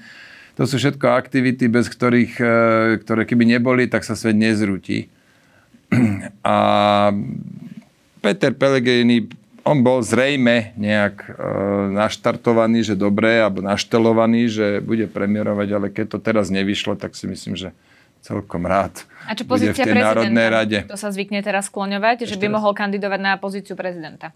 [0.60, 2.54] To sú všetko aktivity, bez ktorých, e,
[3.00, 5.08] ktoré keby neboli, tak sa svet nezrúti.
[6.44, 6.58] A
[8.20, 9.32] Peter Pellegrini,
[9.64, 11.30] on bol zrejme nejak e,
[11.96, 17.32] naštartovaný, že dobre, alebo naštelovaný, že bude premiérovať, ale keď to teraz nevyšlo, tak si
[17.32, 17.72] myslím, že
[18.22, 19.04] celkom rád.
[19.26, 20.78] A čo pozícia bude v tej Národnej rade.
[20.90, 22.56] To sa zvykne teraz skloňovať, Ešte že by raz.
[22.60, 24.36] mohol kandidovať na pozíciu prezidenta.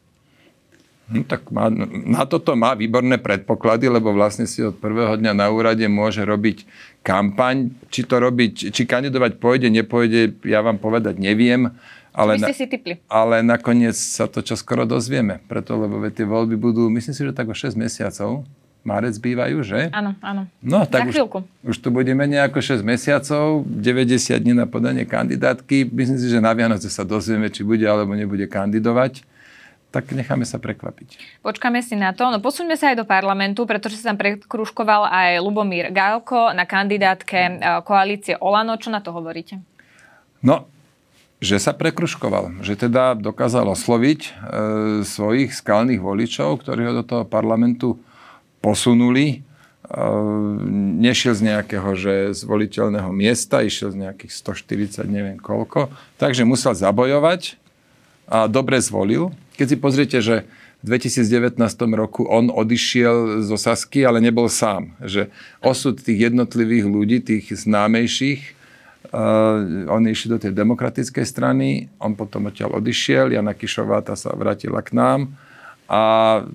[1.11, 5.51] No, tak má, na toto má výborné predpoklady, lebo vlastne si od prvého dňa na
[5.51, 6.63] úrade môže robiť
[7.03, 7.75] kampaň.
[7.91, 11.75] Či to robiť, či kandidovať pôjde, nepôjde, ja vám povedať neviem.
[12.13, 13.01] Ale, na, si typli?
[13.09, 15.41] ale nakoniec sa to čoskoro dozvieme.
[15.49, 18.45] Preto, lebo tie voľby budú, myslím si, že tak o 6 mesiacov
[18.83, 19.87] marec bývajú, že?
[19.95, 20.45] Áno, áno.
[20.59, 21.23] No, tak už,
[21.63, 25.87] už tu bude menej ako 6 mesiacov, 90 dní na podanie kandidátky.
[25.87, 29.23] Myslím si, že na Vianoce sa dozvieme, či bude alebo nebude kandidovať.
[29.93, 31.39] Tak necháme sa prekvapiť.
[31.45, 32.25] Počkáme si na to.
[32.27, 37.37] No posuňme sa aj do parlamentu, pretože sa tam prekruškoval aj Lubomír Gálko na kandidátke
[37.37, 37.51] e,
[37.85, 38.73] koalície Olano.
[38.81, 39.61] Čo na to hovoríte?
[40.41, 40.65] No,
[41.37, 44.29] že sa prekruškoval, že teda dokázal osloviť e,
[45.05, 48.01] svojich skalných voličov, ktorí ho do toho parlamentu
[48.63, 49.43] posunuli.
[51.03, 55.91] Nešiel z nejakého že zvoliteľného miesta, išiel z nejakých 140, neviem koľko.
[56.15, 57.59] Takže musel zabojovať
[58.31, 59.35] a dobre zvolil.
[59.59, 60.47] Keď si pozriete, že
[60.81, 61.59] v 2019
[61.99, 64.95] roku on odišiel zo Sasky, ale nebol sám.
[65.03, 65.27] Že
[65.59, 68.63] osud tých jednotlivých ľudí, tých známejších,
[69.13, 74.33] Uh, on išli do tej demokratickej strany, on potom odtiaľ odišiel, Jana Kišová tá sa
[74.33, 75.29] vrátila k nám
[75.87, 75.99] a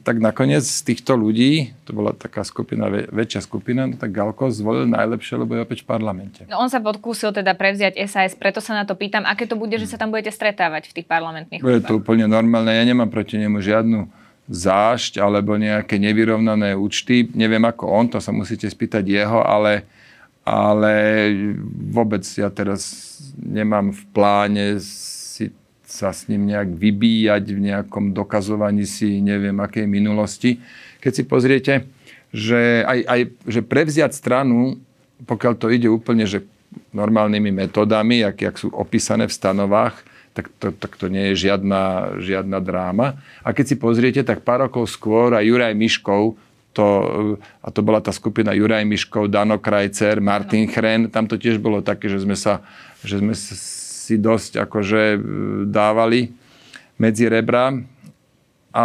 [0.03, 4.89] tak nakoniec z týchto ľudí, to bola taká skupina, väčšia skupina, no tak Galko zvolil
[4.89, 6.41] najlepšie, lebo je opäť v parlamente.
[6.49, 9.77] No on sa podkúsil teda prevziať SAS, preto sa na to pýtam, aké to bude,
[9.77, 13.37] že sa tam budete stretávať v tých parlamentných Je to úplne normálne, ja nemám proti
[13.37, 14.09] nemu žiadnu
[14.49, 17.29] zášť alebo nejaké nevyrovnané účty.
[17.37, 19.85] Neviem ako on, to sa musíte spýtať jeho, ale,
[20.41, 20.93] ale
[21.93, 22.97] vôbec ja teraz
[23.37, 24.81] nemám v pláne
[25.89, 30.61] sa s ním nejak vybíjať v nejakom dokazovaní si neviem akej minulosti.
[31.01, 31.73] Keď si pozriete,
[32.29, 34.77] že, aj, aj, že prevziať stranu,
[35.25, 36.45] pokiaľ to ide úplne, že
[36.93, 39.97] normálnymi metodami, jak, jak sú opísané v stanovách,
[40.37, 43.17] tak to, tak to nie je žiadna, žiadna dráma.
[43.41, 46.37] A keď si pozriete, tak pár rokov skôr aj Juraj Miškov,
[46.77, 46.87] to,
[47.65, 51.81] a to bola tá skupina Juraj Miškov, Dano Krajcer, Martin Chren, tam to tiež bolo
[51.81, 52.61] také, že sme sa,
[53.03, 53.33] že sme
[54.09, 55.19] si dosť akože e,
[55.69, 56.33] dávali
[56.97, 57.77] medzi rebra.
[58.73, 58.85] A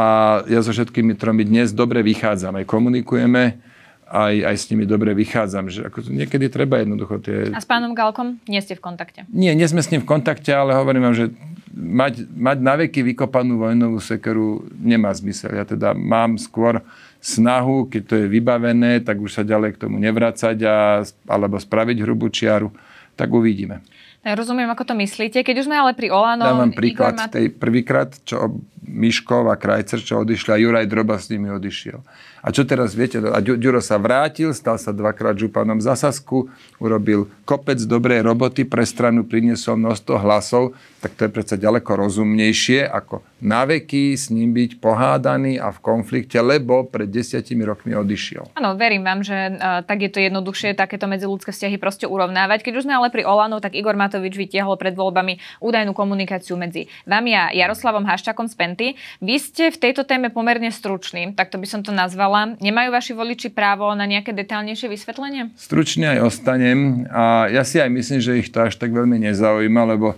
[0.51, 2.59] ja so všetkými tromi dnes dobre vychádzam.
[2.59, 3.59] Aj komunikujeme,
[4.07, 5.71] aj, aj s nimi dobre vychádzam.
[5.71, 7.51] Že ako niekedy treba jednoducho tie...
[7.55, 9.23] A s pánom Galkom nie ste v kontakte?
[9.31, 11.25] Nie, nie sme s ním v kontakte, ale hovorím vám, že
[11.73, 15.55] mať, mať na veky vykopanú vojnovú sekeru nemá zmysel.
[15.55, 16.83] Ja teda mám skôr
[17.23, 21.97] snahu, keď to je vybavené, tak už sa ďalej k tomu nevracať a, alebo spraviť
[22.03, 22.71] hrubú čiaru,
[23.15, 23.83] tak uvidíme.
[24.23, 25.43] Ja rozumiem, ako to myslíte.
[25.43, 26.47] Keď už sme ale pri Olano...
[26.47, 27.19] Dávam príklad.
[27.19, 27.35] Mat...
[27.35, 31.99] Tej prvýkrát, čo Miškov a Krajcer, čo odišli a Juraj Droba s nimi odišiel.
[32.43, 33.23] A čo teraz viete?
[33.23, 38.83] A Ďuro sa vrátil, stal sa dvakrát županom za Sasku, urobil kopec dobrej roboty, pre
[38.83, 44.51] stranu priniesol množstvo hlasov, tak to je predsa ďaleko rozumnejšie, ako na veky s ním
[44.51, 48.59] byť pohádaný a v konflikte, lebo pred desiatimi rokmi odišiel.
[48.59, 52.67] Áno, verím vám, že uh, tak je to jednoduchšie takéto medziludské vzťahy proste urovnávať.
[52.67, 56.91] Keď už sme ale pri Olano, tak Igor Matovič vytiahol pred voľbami údajnú komunikáciu medzi
[57.07, 58.87] vami a Jaroslavom Haščakom z Penty.
[59.23, 62.32] Vy ste v tejto téme pomerne stručný, tak to by som to nazvala.
[62.59, 65.53] Nemajú vaši voliči právo na nejaké detálnejšie vysvetlenie?
[65.53, 69.81] Stručne aj ostanem a ja si aj myslím, že ich to až tak veľmi nezaujíma,
[69.93, 70.17] lebo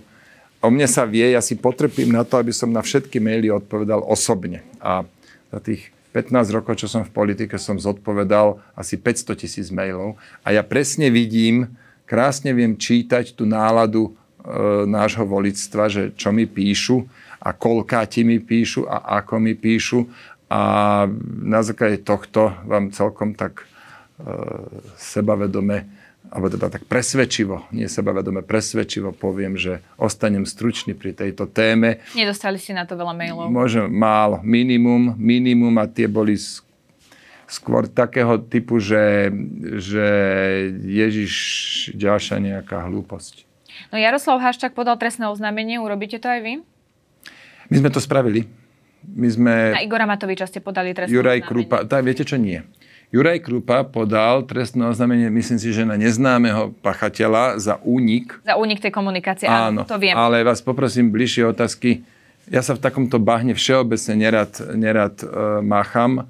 [0.64, 4.02] o mne sa vie, ja si potrpím na to, aby som na všetky maily odpovedal
[4.02, 4.64] osobne.
[4.80, 5.04] A
[5.52, 10.56] za tých 15 rokov, čo som v politike, som zodpovedal asi 500 tisíc mailov a
[10.56, 11.68] ja presne vidím,
[12.08, 14.10] krásne viem čítať tú náladu e,
[14.88, 17.04] nášho volictva, že čo mi píšu
[17.36, 20.08] a koľkáti mi píšu a ako mi píšu
[20.46, 20.60] a
[21.42, 24.26] na základe tohto vám celkom tak e,
[24.94, 32.02] sebavedome alebo teda tak presvedčivo, nie sebavedome, presvedčivo poviem, že ostanem stručný pri tejto téme.
[32.18, 33.46] Nedostali ste na to veľa mailov?
[33.46, 36.34] Môžem, málo, minimum, minimum a tie boli
[37.46, 39.30] skôr takého typu, že,
[39.78, 40.06] že
[40.82, 41.34] Ježiš
[41.94, 43.46] ďalšia nejaká hlúposť.
[43.94, 46.54] No Jaroslav Haščák podal trestné oznámenie, urobíte to aj vy?
[47.70, 48.50] My sme to spravili.
[49.14, 49.52] My sme...
[49.76, 51.50] Na Igora Matoviča ste podali trestné Juraj oznámenie.
[51.50, 52.64] Krupa, tak viete čo, nie.
[53.14, 58.34] Juraj Krupa podal trestné oznámenie, myslím si, že na neznámeho pachateľa za únik.
[58.42, 60.18] Za únik tej komunikácie, áno, áno, to viem.
[60.18, 62.02] ale vás poprosím bližšie otázky.
[62.50, 66.26] Ja sa v takomto bahne všeobecne nerad, nerad uh, mácham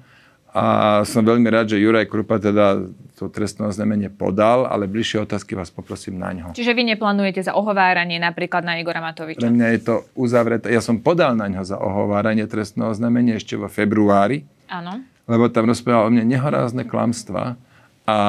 [0.53, 2.85] a som veľmi rád, že Juraj Krupa teda
[3.17, 6.45] to trestné oznámenie podal, ale bližšie otázky vás poprosím na ňo.
[6.53, 9.41] Čiže vy neplánujete za ohováranie napríklad na Igora Matoviča?
[9.41, 10.69] Pre mňa je to uzavreté.
[10.69, 14.45] Ja som podal na ňo za ohováranie trestného oznámenia ešte vo februári.
[14.69, 17.59] Áno lebo tam rozprával o mne nehorázne klamstva
[18.07, 18.19] a, a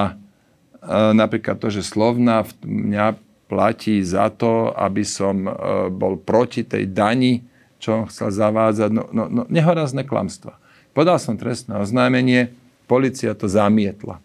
[1.15, 3.15] napríklad to, že slovna mňa
[3.47, 5.53] platí za to, aby som e,
[5.95, 7.41] bol proti tej dani,
[7.79, 8.91] čo on chcel zavádzať.
[8.91, 10.59] No, no, no nehorázne klamstva.
[10.93, 12.51] Podal som trestné oznámenie,
[12.91, 14.19] policia to zamietla.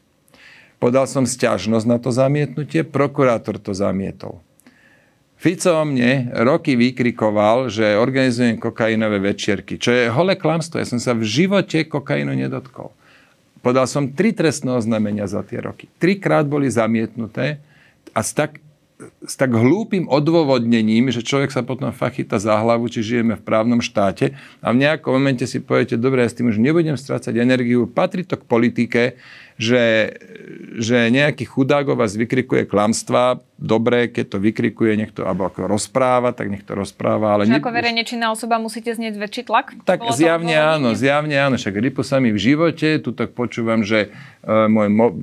[0.84, 4.43] Podal som stiažnosť na to zamietnutie, prokurátor to zamietol.
[5.39, 10.84] Fico o mne roky vykrikoval, že organizujem kokainové večierky, čo je holé klamstvo.
[10.84, 12.91] Ja som sa v živote kokainu nedotkol.
[13.63, 15.88] Podal som tri trestné oznámenia za tie roky.
[16.04, 17.63] Trikrát boli zamietnuté
[18.12, 18.60] a s tak,
[19.24, 23.43] s tak hlúpým odôvodnením, že človek sa potom fakt chyta za hlavu, či žijeme v
[23.48, 27.39] právnom štáte a v nejakom momente si poviete, dobre, ja s tým už nebudem strácať
[27.39, 29.15] energiu, patrí to k politike,
[29.58, 30.18] že,
[30.82, 36.50] že nejaký chudák vás vykrikuje klamstva, dobre, keď to vykrikuje niekto, alebo ako rozpráva, tak
[36.50, 37.38] nech to rozpráva.
[37.38, 37.62] Ale ne...
[37.62, 39.78] ako verejne činná osoba musíte znieť väčší tlak?
[39.86, 43.86] Tak Bolo zjavne áno, zjavne áno, však rypu sa mi v živote, tu tak počúvam,
[43.86, 44.10] že
[44.44, 45.18] uh, môj mo- uh,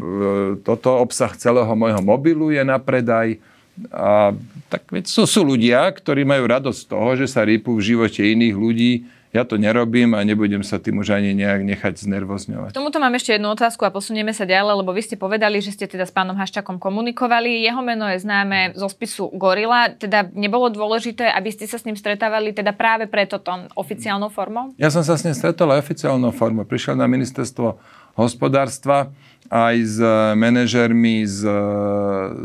[0.63, 3.43] toto obsah celého môjho mobilu je na predaj.
[3.91, 4.37] A
[4.69, 8.21] tak veď sú, sú ľudia, ktorí majú radosť z toho, že sa rypu v živote
[8.23, 8.93] iných ľudí
[9.31, 12.75] ja to nerobím a nebudem sa tým už ani nejak nechať znervozňovať.
[12.75, 15.71] K tomuto mám ešte jednu otázku a posunieme sa ďalej, lebo vy ste povedali, že
[15.71, 17.63] ste teda s pánom Haščakom komunikovali.
[17.63, 19.95] Jeho meno je známe zo spisu Gorila.
[19.95, 24.75] Teda nebolo dôležité, aby ste sa s ním stretávali teda práve preto tom oficiálnou formou?
[24.75, 26.67] Ja som sa s ním stretol aj oficiálnou formou.
[26.67, 27.79] Prišiel na ministerstvo
[28.19, 29.15] hospodárstva
[29.47, 29.99] aj s
[30.35, 31.47] manažermi z,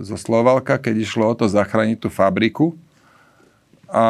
[0.05, 2.77] zo Slovalka, keď išlo o to zachrániť tú fabriku
[3.95, 4.03] a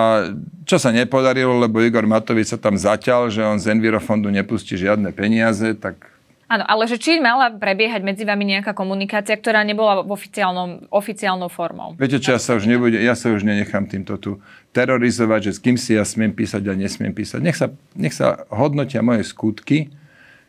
[0.66, 5.14] čo sa nepodarilo, lebo Igor Matovič sa tam zaťal, že on z Envirofondu nepustí žiadne
[5.14, 10.14] peniaze, tak Áno, ale že či mala prebiehať medzi vami nejaká komunikácia, ktorá nebola v
[10.14, 11.98] oficiálnom, oficiálnou formou?
[11.98, 14.38] Viete čo, ja sa už, nebude, ja sa už nenechám týmto tu
[14.70, 17.42] terorizovať, že s kým si ja smiem písať a nesmiem písať.
[17.42, 19.90] Nech sa, nech sa hodnotia moje skutky,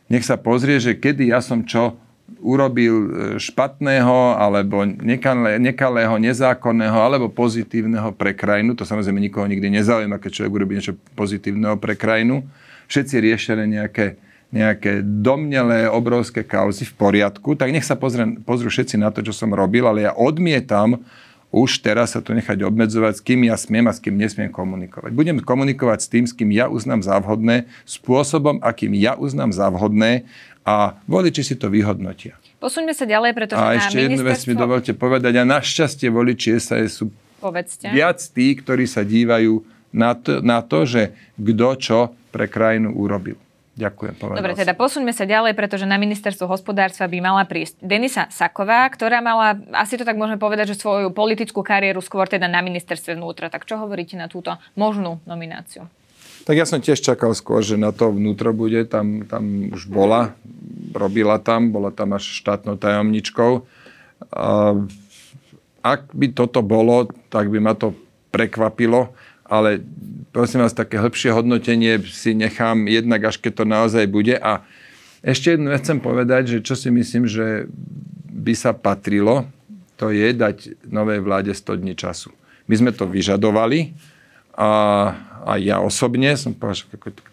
[0.05, 1.97] nech sa pozrie, že kedy ja som čo
[2.41, 3.09] urobil e,
[3.41, 8.77] špatného alebo nekalé, nekalého, nezákonného alebo pozitívneho pre krajinu.
[8.77, 12.45] To samozrejme nikoho nikdy nezaujíma, keď človek urobí niečo pozitívneho pre krajinu.
[12.87, 14.15] Všetci riešia nejaké,
[14.53, 19.35] nejaké domnelé obrovské kauzy v poriadku, tak nech sa pozrie, pozrú všetci na to, čo
[19.35, 21.03] som robil, ale ja odmietam
[21.51, 25.15] už teraz sa to nechať obmedzovať, s kým ja smiem a s kým nesmiem komunikovať.
[25.15, 29.71] Budem komunikovať s tým, s kým ja uznám za vhodné, spôsobom, akým ja uznám za
[29.71, 30.27] vhodné
[30.67, 32.35] a voliči si to vyhodnotia.
[32.59, 35.39] Posuňme sa ďalej, pretože A ešte jednu vec mi dovolte povedať.
[35.39, 37.93] A našťastie voliči SAS sú Povedzte.
[37.93, 39.61] viac tí, ktorí sa dívajú
[39.93, 41.99] na to, na to že kto čo
[42.33, 43.39] pre krajinu urobil.
[43.77, 44.17] Ďakujem.
[44.17, 49.21] Dobre, teda posuňme sa ďalej, pretože na ministerstvo hospodárstva by mala prísť Denisa Saková, ktorá
[49.21, 53.53] mala, asi to tak môžeme povedať, že svoju politickú kariéru skôr teda na ministerstve vnútra.
[53.53, 55.85] Tak čo hovoríte na túto možnú nomináciu?
[56.49, 60.33] Tak ja som tiež čakal skôr, že na to vnútro bude, tam, tam už bola,
[60.97, 63.61] robila tam, bola tam až štátnou tajomničkou.
[64.33, 64.73] A
[65.85, 67.93] ak by toto bolo, tak by ma to
[68.33, 69.13] prekvapilo,
[69.47, 69.81] ale
[70.35, 74.37] prosím vás, také hĺbšie hodnotenie si nechám jednak, až keď to naozaj bude.
[74.37, 74.61] A
[75.25, 77.65] ešte jednu vec chcem povedať, že čo si myslím, že
[78.29, 79.49] by sa patrilo,
[79.97, 82.29] to je dať novej vláde 100 dní času.
[82.69, 83.97] My sme to vyžadovali
[84.53, 84.69] a,
[85.41, 86.85] a ja osobne som povedal, že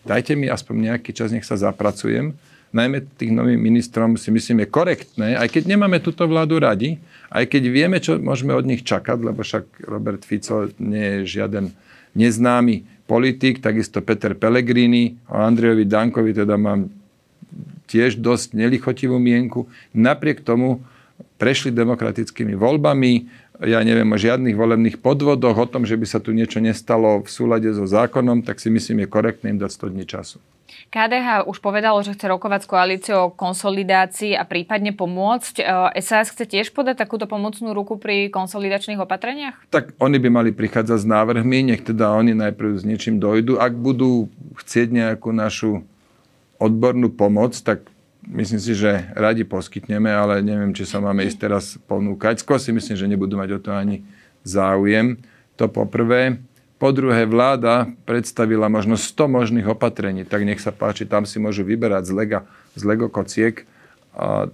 [0.08, 2.32] dajte mi aspoň nejaký čas, nech sa zapracujem.
[2.74, 6.98] Najmä tých novým ministrom si myslím je korektné, aj keď nemáme túto vládu radi,
[7.30, 11.70] aj keď vieme, čo môžeme od nich čakať, lebo však Robert Fico nie je žiaden
[12.16, 16.88] neznámy politik, takisto Peter Pellegrini, o Andrejovi Dankovi teda mám
[17.90, 19.68] tiež dosť nelichotivú mienku.
[19.92, 20.80] Napriek tomu
[21.36, 23.28] prešli demokratickými voľbami,
[23.62, 27.28] ja neviem o žiadnych volebných podvodoch, o tom, že by sa tu niečo nestalo v
[27.30, 30.38] súlade so zákonom, tak si myslím, je korektné im dať 100 dní času.
[30.90, 35.62] KDH už povedalo, že chce rokovať s koalíciou o konsolidácii a prípadne pomôcť.
[35.98, 39.56] SAS e, chce tiež podať takúto pomocnú ruku pri konsolidačných opatreniach?
[39.74, 43.58] Tak oni by mali prichádzať s návrhmi, nech teda oni najprv s niečím dojdu.
[43.58, 45.82] Ak budú chcieť nejakú našu
[46.62, 47.84] odbornú pomoc, tak
[48.30, 52.40] myslím si, že radi poskytneme, ale neviem, či sa máme ísť teraz ponúkať.
[52.40, 54.06] Skôr si myslím, že nebudú mať o to ani
[54.46, 55.20] záujem.
[55.58, 56.38] To poprvé.
[56.84, 61.64] Po druhé, vláda predstavila možno 100 možných opatrení, tak nech sa páči, tam si môžu
[61.64, 62.38] vyberať z, lega,
[62.76, 63.64] z Lego kociek.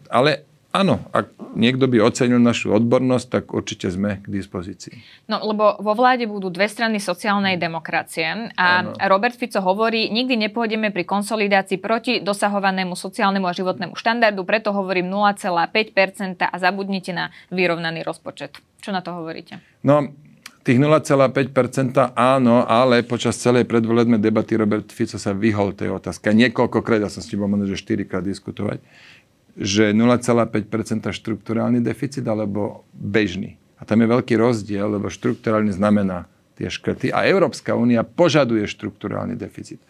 [0.07, 5.27] Ale Áno, ak niekto by ocenil našu odbornosť, tak určite sme k dispozícii.
[5.27, 8.95] No, lebo vo vláde budú dve strany sociálnej demokracie a ano.
[9.11, 15.11] Robert Fico hovorí, nikdy nepôjdeme pri konsolidácii proti dosahovanému sociálnemu a životnému štandardu, preto hovorím
[15.11, 18.63] 0,5% a zabudnite na vyrovnaný rozpočet.
[18.79, 19.59] Čo na to hovoríte?
[19.83, 20.07] No,
[20.61, 26.33] tých 0,5% áno, ale počas celej predvolebnej debaty Robert Fico sa vyhol tej otázke.
[26.37, 28.81] Niekoľkokrát, ja som s tým bol že 4 krát diskutovať
[29.59, 33.59] že 0,5% štruktúrálny deficit alebo bežný.
[33.81, 36.29] A tam je veľký rozdiel, lebo štruktúrálny znamená
[36.61, 39.81] tie škrty a Európska únia požaduje štruktúrálny deficit.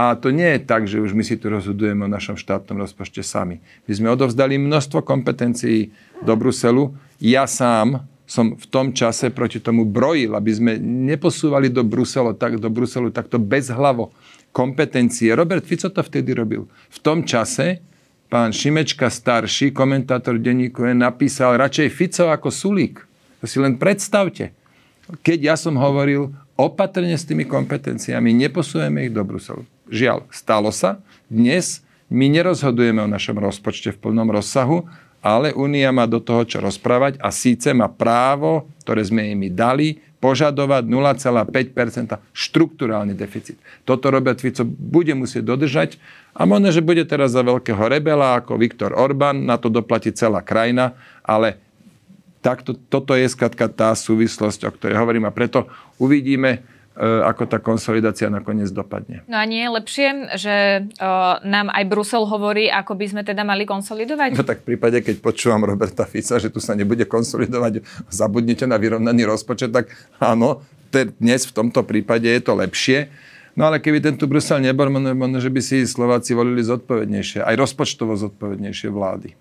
[0.00, 3.20] A to nie je tak, že už my si tu rozhodujeme o našom štátnom rozpočte
[3.20, 3.60] sami.
[3.84, 5.92] My sme odovzdali množstvo kompetencií
[6.24, 6.96] do Bruselu.
[7.20, 12.62] Ja sám som v tom čase proti tomu brojil, aby sme neposúvali do Bruselu, tak,
[12.62, 14.14] do Bruselu takto bezhlavo
[14.54, 15.34] kompetencie.
[15.34, 16.70] Robert Fico to vtedy robil.
[16.70, 17.82] V tom čase
[18.30, 23.02] pán Šimečka starší, komentátor denníku, napísal radšej Fico ako Sulík.
[23.42, 24.54] To si len predstavte.
[25.26, 29.66] Keď ja som hovoril opatrne s tými kompetenciami, neposujeme ich do Bruselu.
[29.90, 31.02] Žiaľ, stalo sa.
[31.26, 34.86] Dnes my nerozhodujeme o našom rozpočte v plnom rozsahu,
[35.20, 40.00] ale Únia má do toho čo rozprávať a síce má právo, ktoré sme im dali,
[40.20, 43.56] požadovať 0,5% štruktúrálny deficit.
[43.88, 45.96] Toto Robert Fico bude musieť dodržať
[46.36, 50.44] a možno, že bude teraz za veľkého rebela ako Viktor Orbán, na to doplatí celá
[50.44, 50.92] krajina,
[51.24, 51.56] ale
[52.44, 56.60] takto, toto je skratka tá súvislosť, o ktorej hovorím a preto uvidíme,
[56.98, 59.22] ako tá konsolidácia nakoniec dopadne.
[59.30, 60.54] No a nie je lepšie, že
[60.98, 64.34] uh, nám aj Brusel hovorí, ako by sme teda mali konsolidovať?
[64.34, 68.76] No tak v prípade, keď počúvam Roberta Fica, že tu sa nebude konsolidovať, zabudnite na
[68.76, 73.06] vyrovnaný rozpočet, tak áno, dnes v tomto prípade je to lepšie.
[73.54, 78.18] No ale keby tento Brusel nebol, možno, že by si Slováci volili zodpovednejšie, aj rozpočtovo
[78.18, 79.38] zodpovednejšie vlády.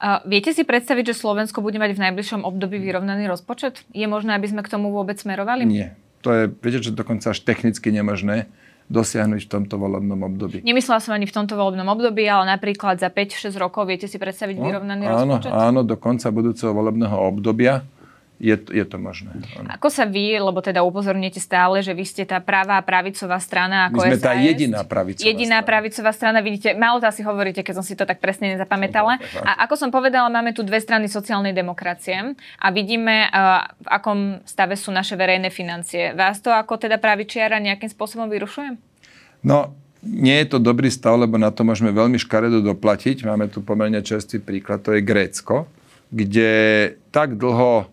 [0.00, 3.84] Uh, viete si predstaviť, že Slovensko bude mať v najbližšom období vyrovnaný rozpočet?
[3.92, 5.64] Je možné, aby sme k tomu vôbec smerovali?
[5.64, 8.48] Nie to je, viete, že dokonca až technicky nemožné
[8.90, 10.66] dosiahnuť v tomto volebnom období.
[10.66, 14.58] Nemyslela som ani v tomto volebnom období, ale napríklad za 5-6 rokov viete si predstaviť
[14.58, 15.50] no, vyrovnaný áno, rozpočet?
[15.54, 17.86] Áno, do konca budúceho volebného obdobia
[18.40, 19.36] je, je to možné.
[19.60, 19.68] Ano.
[19.76, 24.00] Ako sa vy, lebo teda upozornite stále, že vy ste tá pravá pravicová strana ako
[24.00, 25.68] My sme SAS, tá jediná pravicová Jediná strana.
[25.68, 29.20] pravicová strana, vidíte, málo asi hovoríte, keď som si to tak presne nezapamätala.
[29.44, 33.28] A ako som povedala, máme tu dve strany sociálnej demokracie a vidíme,
[33.76, 36.16] v akom stave sú naše verejné financie.
[36.16, 38.80] Vás to ako teda pravičiara nejakým spôsobom vyrušuje?
[39.44, 43.28] No, nie je to dobrý stav, lebo na to môžeme veľmi škaredo doplatiť.
[43.28, 45.68] Máme tu pomerne čerstvý príklad, to je Grécko,
[46.08, 46.52] kde
[47.12, 47.84] tak dlho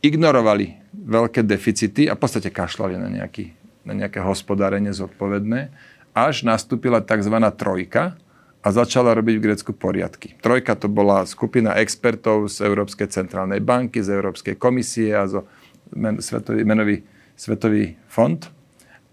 [0.00, 3.52] ignorovali veľké deficity a v podstate kašľali na, nejaký,
[3.84, 5.70] na nejaké hospodárenie zodpovedné,
[6.16, 7.36] až nastúpila tzv.
[7.54, 8.16] trojka
[8.60, 10.36] a začala robiť v Grécku poriadky.
[10.40, 15.48] Trojka to bola skupina expertov z Európskej centrálnej banky, z Európskej komisie a zo
[15.96, 17.00] men, Svetový, menový
[17.40, 18.36] Svetový fond.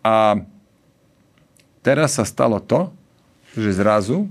[0.04, 0.36] A
[1.80, 2.92] teraz sa stalo to,
[3.56, 4.28] že zrazu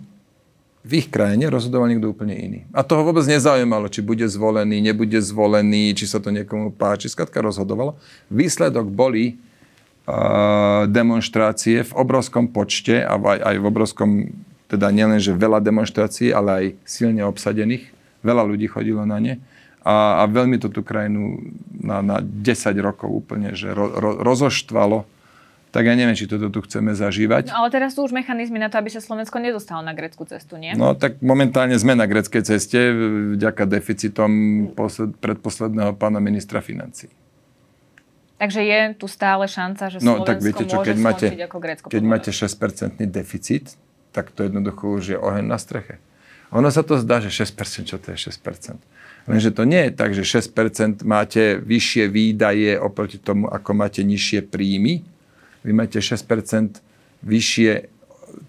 [0.86, 2.60] v ich krajine rozhodoval niekto úplne iný.
[2.70, 7.10] A toho vôbec nezaujímalo, či bude zvolený, nebude zvolený, či sa to niekomu páči.
[7.10, 7.98] Skladka rozhodovalo.
[8.30, 9.34] Výsledok boli
[10.86, 14.10] demonstrácie v obrovskom počte a aj, aj v obrovskom,
[14.70, 17.90] teda nielen, že veľa demonstrácií, ale aj silne obsadených.
[18.22, 19.34] Veľa ľudí chodilo na ne.
[19.82, 21.42] A, a veľmi to tú krajinu
[21.74, 22.46] na, na 10
[22.78, 25.06] rokov úplne, že ro, ro, rozoštvalo
[25.76, 27.52] tak ja neviem, či toto tu chceme zažívať.
[27.52, 30.56] No, ale teraz sú už mechanizmy na to, aby sa Slovensko nedostalo na greckú cestu,
[30.56, 30.72] nie?
[30.72, 32.96] No tak momentálne sme na greckej ceste
[33.36, 34.30] vďaka deficitom
[34.72, 37.12] posled, predposledného pána ministra financí.
[38.40, 41.86] Takže je tu stále šanca, že no, Slovensko tak viete čo, keď máte, ako Grécko.
[41.92, 43.76] Keď máte 6% deficit,
[44.16, 46.00] tak to jednoducho už je oheň na streche.
[46.56, 48.80] Ono sa to zdá, že 6%, čo to je 6%.
[49.28, 54.40] Lenže to nie je tak, že 6% máte vyššie výdaje oproti tomu, ako máte nižšie
[54.48, 55.04] príjmy,
[55.66, 56.78] vy máte 6%
[57.26, 57.90] vyššie,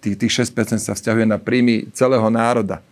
[0.06, 2.86] tých, tých 6% sa vzťahuje na príjmy celého národa.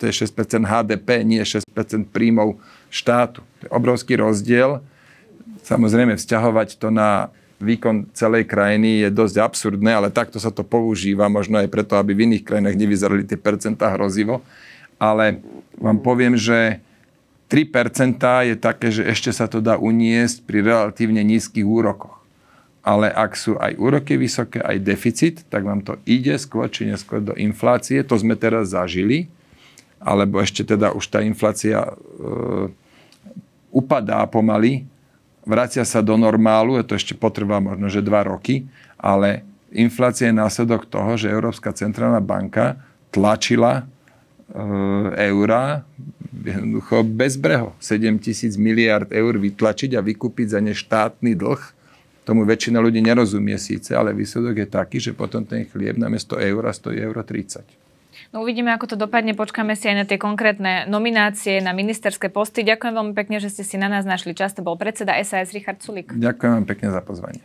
[0.00, 1.62] To je 6% HDP, nie 6%
[2.10, 2.58] príjmov
[2.90, 3.46] štátu.
[3.60, 4.82] To je obrovský rozdiel.
[5.62, 7.30] Samozrejme, vzťahovať to na
[7.62, 12.12] výkon celej krajiny je dosť absurdné, ale takto sa to používa, možno aj preto, aby
[12.12, 14.42] v iných krajinách nevyzerali tie percentá hrozivo.
[14.98, 15.38] Ale
[15.78, 16.82] vám poviem, že
[17.52, 18.18] 3%
[18.50, 22.23] je také, že ešte sa to dá uniesť pri relatívne nízkych úrokoch
[22.84, 27.24] ale ak sú aj úroky vysoké, aj deficit, tak vám to ide skôr či neskôr
[27.24, 28.04] do inflácie.
[28.04, 29.32] To sme teraz zažili,
[30.04, 31.90] alebo ešte teda už tá inflácia e,
[33.72, 34.84] upadá pomaly,
[35.48, 38.68] vracia sa do normálu, to ešte potrvá možno, že dva roky,
[39.00, 42.76] ale inflácia je následok toho, že Európska centrálna banka
[43.08, 43.84] tlačila e,
[45.32, 45.88] eura
[46.44, 47.72] jednoducho bezbreho.
[47.80, 51.62] 7 tisíc miliard eur vytlačiť a vykúpiť za ne štátny dlh,
[52.24, 56.72] Tomu väčšina ľudí nerozumie síce, ale výsledok je taký, že potom ten chlieb namiesto eura
[56.72, 57.84] stojí euro 30.
[58.32, 59.36] No uvidíme, ako to dopadne.
[59.36, 62.64] Počkáme si aj na tie konkrétne nominácie na ministerské posty.
[62.66, 64.56] Ďakujem veľmi pekne, že ste si na nás našli čas.
[64.58, 66.10] To bol predseda SAS Richard Sulik.
[66.10, 67.44] Ďakujem vám pekne za pozvanie.